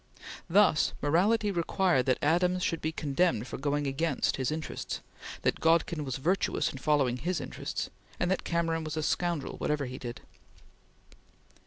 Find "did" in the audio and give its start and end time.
9.99-10.21